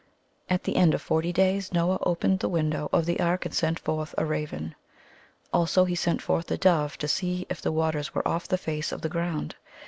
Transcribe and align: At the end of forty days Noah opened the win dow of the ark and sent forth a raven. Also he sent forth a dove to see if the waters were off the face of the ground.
At 0.49 0.63
the 0.63 0.77
end 0.77 0.95
of 0.95 1.01
forty 1.03 1.31
days 1.31 1.71
Noah 1.71 1.99
opened 2.01 2.39
the 2.39 2.49
win 2.49 2.71
dow 2.71 2.89
of 2.91 3.05
the 3.05 3.19
ark 3.19 3.45
and 3.45 3.53
sent 3.53 3.77
forth 3.79 4.15
a 4.17 4.25
raven. 4.25 4.73
Also 5.53 5.85
he 5.85 5.93
sent 5.93 6.23
forth 6.23 6.49
a 6.49 6.57
dove 6.57 6.97
to 6.97 7.07
see 7.07 7.45
if 7.51 7.61
the 7.61 7.71
waters 7.71 8.11
were 8.11 8.27
off 8.27 8.47
the 8.47 8.57
face 8.57 8.91
of 8.91 9.01
the 9.01 9.09
ground. 9.09 9.53